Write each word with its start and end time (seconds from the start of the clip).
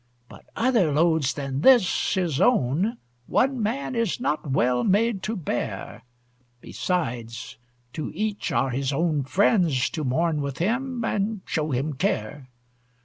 But 0.27 0.45
other 0.55 0.91
loads 0.91 1.35
than 1.35 1.61
this 1.61 2.15
his 2.15 2.41
own 2.41 2.97
One 3.27 3.61
man 3.61 3.93
is 3.93 4.19
not 4.19 4.49
well 4.49 4.83
made 4.83 5.21
to 5.21 5.35
bear. 5.35 6.01
Besides, 6.59 7.59
to 7.93 8.11
each 8.15 8.51
are 8.51 8.71
his 8.71 8.91
own 8.91 9.25
friends, 9.25 9.91
To 9.91 10.03
mourn 10.03 10.41
with 10.41 10.57
him, 10.57 11.05
and 11.05 11.41
show 11.45 11.69
him 11.69 11.93
care. 11.93 12.49